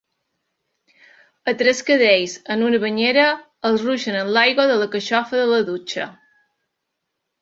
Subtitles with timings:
[1.51, 3.25] A tres cadells en una banyera
[3.71, 6.09] els ruixen amb l'aigua de la carxofa de la dutxa.